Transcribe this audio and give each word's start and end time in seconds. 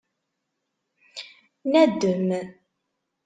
Nadem. 1.71 2.29